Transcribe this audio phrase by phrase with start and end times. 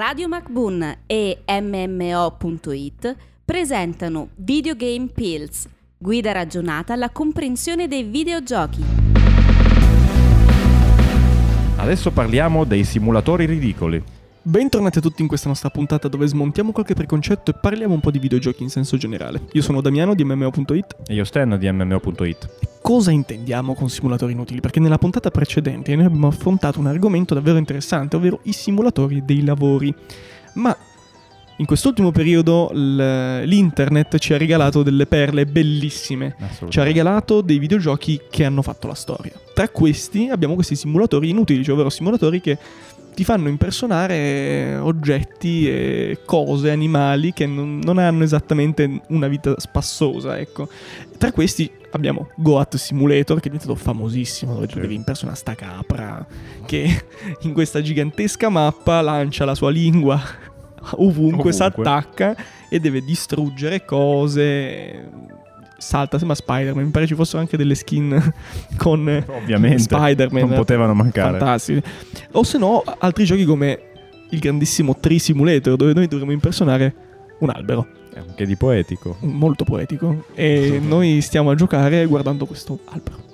[0.00, 8.82] Radio MacBoon e MMO.it presentano Videogame Pills, guida ragionata alla comprensione dei videogiochi.
[11.76, 14.02] Adesso parliamo dei simulatori ridicoli.
[14.42, 18.10] Bentornati a tutti in questa nostra puntata dove smontiamo qualche preconcetto e parliamo un po'
[18.10, 19.42] di videogiochi in senso generale.
[19.52, 20.96] Io sono Damiano di MMO.it.
[21.06, 22.48] E io Stan di MMO.it.
[22.80, 24.60] Cosa intendiamo con simulatori inutili?
[24.60, 29.44] Perché nella puntata precedente noi abbiamo affrontato un argomento davvero interessante, ovvero i simulatori dei
[29.44, 29.94] lavori.
[30.54, 30.74] Ma
[31.58, 36.34] in quest'ultimo periodo l'internet ci ha regalato delle perle bellissime.
[36.66, 39.38] Ci ha regalato dei videogiochi che hanno fatto la storia.
[39.52, 42.56] Tra questi abbiamo questi simulatori inutili, cioè ovvero simulatori che
[43.14, 50.38] ti fanno impersonare oggetti e cose, animali che non, non hanno esattamente una vita spassosa,
[50.38, 50.68] ecco.
[51.18, 56.24] Tra questi abbiamo Goat Simulator che è diventato famosissimo dove tu devi impersonare sta capra
[56.64, 57.04] che
[57.42, 60.22] in questa gigantesca mappa lancia la sua lingua
[60.92, 61.52] ovunque, Ovunque.
[61.52, 62.36] si attacca
[62.68, 65.08] e deve distruggere cose
[65.80, 68.32] salta sembra Spider-Man mi pare ci fossero anche delle skin
[68.76, 69.78] con Ovviamente.
[69.80, 71.38] Spider-Man Non potevano mancare.
[71.38, 71.82] fantastici
[72.32, 73.80] o se no altri giochi come
[74.30, 76.94] il grandissimo Tree Simulator dove noi dovremmo impersonare
[77.40, 79.16] un albero È anche di poetico.
[79.20, 83.28] molto poetico e noi stiamo a giocare guardando questo albero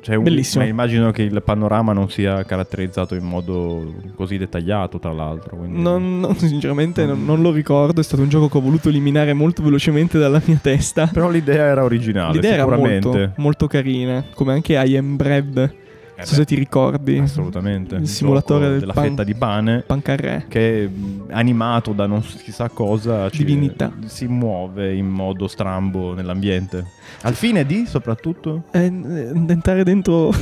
[0.00, 0.62] Cioè, un- Bellissimo.
[0.64, 5.56] Ma immagino che il panorama non sia caratterizzato in modo così dettagliato, tra l'altro.
[5.56, 8.88] quindi- non, non- sinceramente non, non lo ricordo è stato un gioco che ho voluto
[8.88, 13.08] eliminare molto velocemente dalla mia testa Però l'idea era originale, l'idea era sicuramente.
[13.08, 15.74] molto, molto carina come anche I Am Bread
[16.20, 17.94] Eh so se ti ricordi Assolutamente.
[17.94, 19.84] il simulatore della pan- fetta di pane.
[19.86, 20.90] Pancarré Che
[21.30, 23.92] animato da non si sa cosa ci- Divinità.
[24.06, 26.84] si muove in modo strambo nell'ambiente.
[27.22, 30.32] Al fine di, soprattutto, Eh, eh, entrare dentro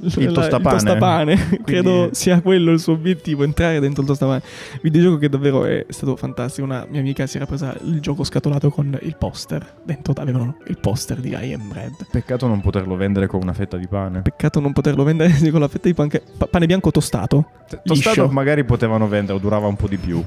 [0.00, 0.76] la- tostapane.
[0.76, 1.36] tostapane.
[1.64, 4.42] credo Quindi- sia quello il suo obiettivo entrare dentro il tostapane
[4.82, 8.70] videogioco che davvero è stato fantastico una mia amica si era presa il gioco scatolato
[8.70, 13.26] con il poster dentro avevano il poster di I Am Bread peccato non poterlo vendere
[13.26, 14.22] con una fetta di pane.
[14.22, 17.46] peccato non poterlo vendere con la fetta di panca- pa- pane bianco tostato
[17.84, 18.28] Tostato liscio.
[18.32, 20.22] magari potevano vendere, durava un po' di più.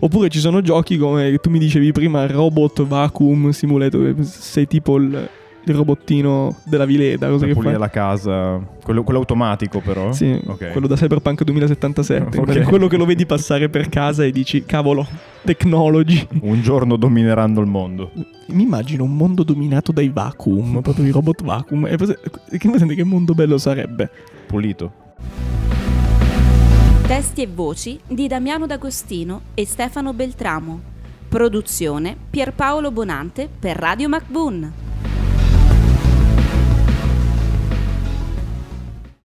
[0.00, 5.28] oppure ci sono giochi come tu mi dicevi prima Robot Vacuum Simulator sei tipo il,
[5.70, 10.12] il robottino della Vileda cosa Per che pulire fai la casa, quello, quello automatico però.
[10.12, 10.72] Sì, Ok.
[10.72, 12.38] quello da Cyberpunk 2077.
[12.40, 12.62] Ok.
[12.62, 15.06] Quello che lo vedi passare per casa e dici, cavolo,
[15.44, 16.26] technology.
[16.40, 18.10] Un giorno domineranno il mondo.
[18.48, 21.86] Mi immagino un mondo dominato dai vacuum, proprio i robot vacuum.
[21.86, 21.96] E
[22.58, 24.10] che mondo bello sarebbe?
[24.46, 24.92] Pulito.
[27.06, 30.80] Testi e voci di Damiano D'Agostino e Stefano Beltramo.
[31.28, 34.87] Produzione Pierpaolo Bonante per Radio MacBoon.